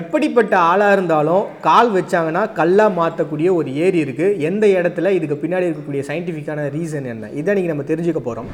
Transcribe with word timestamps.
எப்படிப்பட்ட 0.00 0.54
ஆளாக 0.68 0.94
இருந்தாலும் 0.96 1.42
கால் 1.66 1.90
வச்சாங்கன்னா 1.96 2.40
கல்லாக 2.56 2.90
மாற்றக்கூடிய 2.96 3.48
ஒரு 3.58 3.68
ஏரி 3.84 3.98
இருக்குது 4.04 4.38
எந்த 4.48 4.64
இடத்துல? 4.78 5.10
இதுக்கு 5.16 5.36
பின்னாடி 5.42 5.66
இருக்கக்கூடிய 5.68 6.02
சயின்டிஃபிக்கான 6.08 6.64
ரீசன் 6.76 7.06
என்ன? 7.12 7.30
இதை 7.40 7.50
நீங்கள் 7.58 7.72
நம்ம 7.72 7.84
தெரிஞ்சுக்க 7.90 8.20
போகிறோம் 8.28 8.48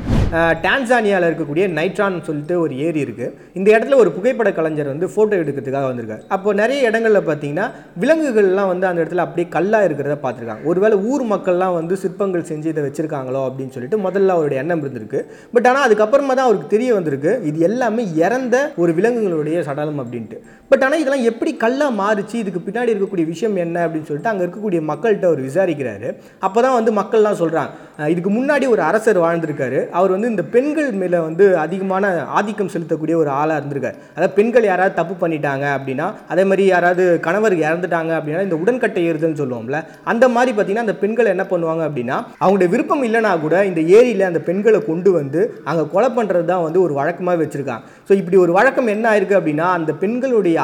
டான்சானியாவில் 0.64 1.26
இருக்கக்கூடிய 1.28 1.64
நைட்ரான் 1.78 2.18
சொல்லிட்டு 2.26 2.54
ஒரு 2.64 2.74
ஏரி 2.86 3.00
இருக்குது 3.06 3.30
இந்த 3.58 3.68
இடத்துல 3.74 3.98
ஒரு 4.02 4.12
புகைப்பட 4.16 4.52
கலைஞர் 4.58 4.92
வந்து 4.92 5.08
ஃபோட்டோ 5.14 5.38
எடுக்கிறதுக்காக 5.42 5.86
வந்திருக்காரு. 5.90 6.22
அப்போ 6.36 6.54
நிறைய 6.62 6.90
இடங்களில் 6.90 7.26
பார்த்தீங்கன்னா 7.30 7.66
விலங்குகள்லாம் 8.04 8.70
வந்து 8.72 8.88
அந்த 8.90 9.00
இடத்துல 9.02 9.24
அப்படியே 9.26 9.48
கல்லாக 9.56 9.88
இருக்கிறத 9.90 10.18
பார்த்துருக்காங்க. 10.26 10.64
ஒருவேளை 10.72 10.98
ஊர் 11.12 11.24
மக்கள்லாம் 11.32 11.78
வந்து 11.80 11.96
சிற்பங்கள் 12.04 12.46
செஞ்சு 12.52 12.70
இதை 12.74 12.84
வச்சுருக்காங்களோ 12.88 13.42
அப்படின்னு 13.48 13.74
சொல்லிட்டு 13.78 14.00
முதல்ல 14.06 14.36
அவருடைய 14.36 14.62
எண்ணம் 14.64 14.84
இருந்திருக்கு. 14.84 15.22
பட் 15.56 15.70
ஆனால் 15.72 15.86
அதுக்கப்புறமா 15.88 16.36
தான் 16.38 16.48
அவருக்கு 16.50 16.74
தெரிய 16.76 16.92
வந்திருக்கு. 16.98 17.34
இது 17.52 17.58
எல்லாமே 17.70 18.04
இறந்த 18.26 18.56
ஒரு 18.84 18.92
விலங்குகளுடைய 19.00 19.58
சடலம் 19.70 20.02
அப்படின்ட்டு. 20.04 20.38
பட் 20.70 20.84
ஆனால் 20.84 21.00
இதெல்லாம் 21.02 21.21
எப்படி 21.30 21.52
கல்லாக 21.62 21.92
மாறுச்சு 22.00 22.36
இதுக்கு 22.42 22.60
பின்னாடி 22.66 22.92
இருக்கக்கூடிய 22.92 23.26
விஷயம் 23.32 23.56
என்ன 23.64 23.76
அப்படின்னு 23.84 24.08
சொல்லிட்டு 24.10 24.30
அங்கே 24.32 24.44
இருக்கக்கூடிய 24.44 24.80
மக்கள்கிட்ட 24.90 25.26
அவர் 25.30 25.42
விசாரிக்கிறாரு. 25.48 26.08
அப்போ 26.46 26.58
தான் 26.66 26.76
வந்து 26.78 26.92
மக்கள்லாம் 27.00 27.38
சொல்கிறாங்க 27.42 28.08
இதுக்கு 28.12 28.30
முன்னாடி 28.36 28.66
ஒரு 28.74 28.82
அரசர் 28.88 29.18
வாழ்ந்திருக்காரு. 29.24 29.80
அவர் 29.98 30.14
வந்து 30.14 30.30
இந்த 30.32 30.44
பெண்கள் 30.54 30.90
மேலே 31.02 31.18
வந்து 31.28 31.44
அதிகமான 31.64 32.10
ஆதிக்கம் 32.38 32.72
செலுத்தக்கூடிய 32.74 33.16
ஒரு 33.22 33.30
ஆளாக 33.40 33.58
இருந்திருக்காரு. 33.60 33.96
அதாவது 34.16 34.34
பெண்கள் 34.38 34.68
யாராவது 34.70 34.98
தப்பு 35.00 35.16
பண்ணிட்டாங்க 35.22 35.66
அப்படின்னா 35.76 36.06
அதே 36.34 36.44
மாதிரி 36.50 36.64
யாராவது 36.74 37.04
கணவர் 37.26 37.56
இறந்துட்டாங்க 37.66 38.12
அப்படின்னா 38.18 38.44
இந்த 38.48 38.58
உடன்கட்டை 38.62 39.04
ஏறுதுன்னு 39.10 39.40
சொல்லுவோம்ல 39.42 39.80
அந்த 40.12 40.24
மாதிரி 40.36 40.52
பார்த்தீங்கன்னா 40.54 40.86
அந்த 40.88 40.96
பெண்கள் 41.02 41.32
என்ன 41.34 41.46
பண்ணுவாங்க 41.52 41.84
அப்படின்னா 41.88 42.18
அவங்களுடைய 42.42 42.70
விருப்பம் 42.74 43.04
இல்லைனா 43.08 43.34
கூட 43.44 43.56
இந்த 43.70 43.80
ஏரியில் 43.98 44.28
அந்த 44.30 44.42
பெண்களை 44.48 44.80
கொண்டு 44.90 45.12
வந்து 45.18 45.40
அங்கே 45.70 45.84
கொலை 45.94 46.10
பண்ணுறது 46.18 46.48
தான் 46.52 46.64
வந்து 46.66 46.78
ஒரு 46.86 46.94
வழக்கமாக 47.00 47.40
வச்சுருக்காங்க. 47.42 47.84
ஸோ 48.08 48.12
இப்படி 48.20 48.36
ஒரு 48.44 48.52
வழக்கம் 48.58 48.90
என்ன 48.94 49.04
ஆயிருக்கு 49.12 49.38
அப்படின்னா 49.40 49.66
அந்த 49.78 49.90
பெண்களுடைய 50.02 50.56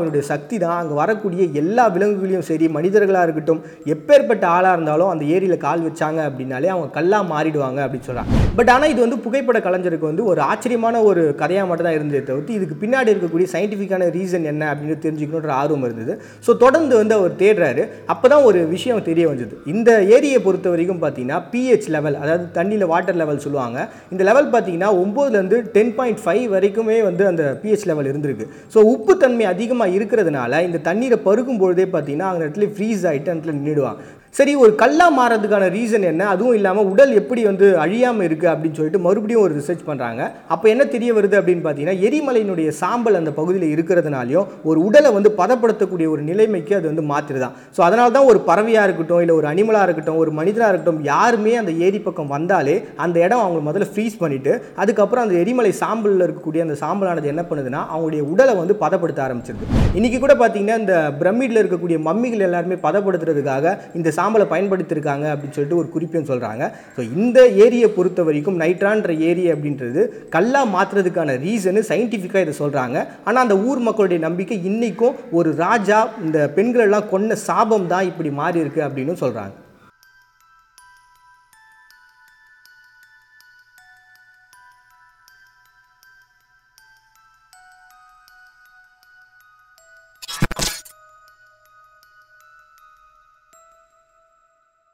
அவருடைய 0.00 0.24
சக்தி 0.32 0.58
தான் 0.64 0.78
அங்கே 0.80 0.98
வரக்கூடிய 1.02 1.42
எல்லா 1.62 1.86
விலங்குகளையும் 1.96 2.46
சரி 2.50 2.68
மனிதர்களாக 2.78 3.26
இருக்கட்டும் 3.28 3.62
எப்பேற்பட்ட 3.94 4.44
ஆளாக 4.56 4.74
இருந்தாலும் 4.76 5.12
அந்த 5.14 5.24
ஏரியில் 5.36 5.64
கால் 5.66 5.86
வச்சாங்க 5.88 6.20
அப்படின்னாலே 6.28 6.72
அவங்க 6.74 6.90
கல்லாக 6.98 7.30
மாறிடுவாங்க 7.32 7.80
அப்படின்னு 7.86 8.08
சொல்கிறாங்க 8.10 8.36
பட் 8.58 8.70
ஆனால் 8.74 8.90
இது 8.92 9.00
வந்து 9.04 9.18
புகைப்பட 9.24 9.58
கலைஞருக்கு 9.64 10.10
வந்து 10.10 10.24
ஒரு 10.30 10.40
ஆச்சரியமான 10.50 11.02
ஒரு 11.08 11.22
கதையாக 11.40 11.68
மட்டும் 11.68 11.86
தான் 11.88 11.96
இருந்ததை 11.98 12.22
தவிர்த்து 12.30 12.56
இதுக்கு 12.58 12.76
பின்னாடி 12.82 13.12
இருக்கக்கூடிய 13.12 13.46
சயின்டிஃபிக்கான 13.54 14.08
ரீசன் 14.16 14.46
என்ன 14.52 14.62
அப்படின்னு 14.72 14.96
தெரிஞ்சுக்கணுன்ற 15.04 15.52
ஆர்வம் 15.60 15.84
இருந்தது. 15.88 16.12
ஸோ 16.46 16.50
தொடர்ந்து 16.64 16.94
வந்து 17.00 17.14
அவர் 17.18 17.34
தேடுறாரு. 17.42 17.82
அப்போ 18.12 18.26
தான் 18.32 18.46
ஒரு 18.48 18.60
விஷயம் 18.74 19.04
தெரிய 19.10 19.24
வந்தது. 19.30 19.54
இந்த 19.72 19.90
ஏரியை 20.16 20.38
பொறுத்த 20.46 20.68
வரைக்கும் 20.74 21.02
பார்த்தீங்கன்னா 21.04 21.38
பிஹெச் 21.52 21.88
லெவல் 21.96 22.18
அதாவது 22.22 22.46
தண்ணியில் 22.58 22.86
வாட்டர் 22.92 23.18
லெவல் 23.22 23.42
சொல்லுவாங்க. 23.46 23.78
இந்த 24.14 24.22
லெவல் 24.30 24.50
பார்த்தீங்கன்னா 24.54 24.90
ஒம்போதுலேருந்து 25.02 25.60
டென் 25.76 25.94
பாயிண்ட் 25.98 26.22
ஃபைவ் 26.24 26.46
வரைக்குமே 26.54 26.98
வந்து 27.08 27.24
அந்த 27.30 27.44
பிஹெச் 27.62 27.86
லெவல் 27.90 28.10
இருந்திருக்கு. 28.12 28.48
ஸோ 28.74 28.78
உப்புத்தன்மை 28.94 29.46
அதிகமாக 29.52 29.89
இருக்கிறதுனால 29.96 30.62
இந்த 30.62 30.78
தண்ணீரை 30.80 31.18
பருகும் 31.24 31.58
பொழுதே 31.58 31.86
பார்த்தீங்கன்னா 31.94 32.30
அந்த 32.32 32.42
இடத்துல 32.46 32.68
ஃப்ரீஸ் 32.74 33.04
ஆகிட்டு 33.06 33.32
அந்த 33.32 33.40
இடத்துல 33.40 33.58
நின்றுடுவாங்க 33.58 34.02
சரி 34.34 34.52
ஒரு 34.54 34.72
கல்லாக 34.80 35.10
மாறதுக்கான 35.16 35.68
ரீசன் 35.74 36.04
என்ன? 36.10 36.26
அதுவும் 36.32 36.54
இல்லாமல் 36.54 36.84
உடல் 36.84 37.12
எப்படி 37.12 37.44
வந்து 37.44 37.78
அழியாமல் 37.78 38.26
இருக்குது 38.26 38.50
அப்படின்னு 38.52 38.76
சொல்லிட்டு 38.76 38.98
மறுபடியும் 38.98 39.42
ஒரு 39.42 39.54
ரிசர்ச் 39.54 39.82
பண்ணுறாங்க 39.88 40.20
அப்போ 40.48 40.66
என்ன 40.68 40.84
தெரிய 40.84 41.10
வருது 41.12 41.36
அப்படின்னு 41.40 41.62
பார்த்தீங்கன்னா 41.64 41.96
எரிமலையினுடைய 42.08 42.68
சாம்பல் 42.80 43.14
அந்த 43.14 43.30
பகுதியில் 43.30 43.72
இருக்கிறதுனாலையும் 43.74 44.46
ஒரு 44.64 44.80
உடலை 44.80 45.10
வந்து 45.12 45.30
பதப்படுத்தக்கூடிய 45.38 46.08
ஒரு 46.08 46.22
நிலைமைக்கு 46.22 46.74
அது 46.74 46.86
வந்து 46.94 47.02
மாற்றிடுதான் 47.02 47.56
ஸோ 47.76 47.82
அதனால 47.82 48.10
தான் 48.10 48.24
ஒரு 48.24 48.40
பறவையாக 48.40 48.84
இருக்கட்டும் 48.84 49.20
இல்லை 49.20 49.34
ஒரு 49.34 49.46
அனிமலாக 49.46 49.82
இருக்கட்டும் 49.82 50.16
ஒரு 50.16 50.30
மனிதனாக 50.30 50.68
இருக்கட்டும் 50.68 51.02
யாருமே 51.04 51.54
அந்த 51.54 51.72
ஏரி 51.88 51.98
பக்கம் 51.98 52.28
வந்தாலே 52.28 52.76
அந்த 52.96 53.18
இடம் 53.24 53.38
அவங்க 53.38 53.60
முதல்ல 53.70 53.90
ஃப்ரீஸ் 53.92 54.20
பண்ணிவிட்டு 54.20 54.54
அதுக்கப்புறம் 54.76 55.24
அந்த 55.24 55.36
எரிமலை 55.42 55.74
சாம்பலில் 55.82 56.24
இருக்கக்கூடிய 56.26 56.68
அந்த 56.68 56.78
சாம்பலானது 56.84 57.32
என்ன 57.34 57.44
பண்ணுதுன்னா 57.50 57.82
அவங்களுடைய 57.92 58.20
உடலை 58.32 58.54
வந்து 58.54 58.76
பதப்படுத்த 58.76 59.22
ஆரம்பிச்சிருது. 59.28 59.68
இன்றைக்கி 59.94 60.18
கூட 60.18 60.34
பார்த்தீங்கன்னா 60.34 60.78
இந்த 60.78 60.96
பிரமிடில் 61.20 61.62
இருக்கக்கூடிய 61.62 61.98
மம்மிகள் 62.08 62.46
எல்லாருமே 62.48 62.78
பதப்படுத்துறதுக்காக 62.86 63.66
இந்த 63.94 64.18
சாம்பலை 64.20 64.46
பயன்படுத்தியிருக்காங்க 64.50 65.26
அப்படின்னு 65.32 65.56
சொல்லிட்டு 65.56 65.80
ஒரு 65.80 65.88
குறிப்பையும் 65.90 66.30
சொல்கிறாங்க 66.30 66.64
ஸோ 66.96 67.00
இந்த 67.14 67.38
ஏரியை 67.60 67.90
பொறுத்த 67.90 68.22
வரைக்கும் 68.22 68.60
நைட்ரான்ற 68.60 69.12
ஏரி 69.28 69.46
அப்படின்றது 69.52 70.02
கல்லா 70.30 70.62
மாற்றுறதுக்கான 70.74 71.38
ரீசனு 71.44 71.82
சயின்டிஃபிக்காக 71.90 72.44
இதை 72.46 72.54
சொல்கிறாங்க 72.58 72.96
ஆனால் 73.24 73.42
அந்த 73.42 73.56
ஊர் 73.62 73.80
மக்களுடைய 73.80 74.20
நம்பிக்கை 74.20 74.58
இன்றைக்கும் 74.64 75.18
ஒரு 75.32 75.52
ராஜா 75.56 75.98
இந்த 76.22 76.38
பெண்களெல்லாம் 76.54 77.10
கொன்ன 77.10 77.38
சாபம் 77.46 77.88
தான் 77.88 78.08
இப்படி 78.08 78.32
மாறி 78.34 78.62
இருக்குது 78.62 78.86
அப்படின்னு 78.86 79.16
சொல்கிறாங்க 79.22 79.56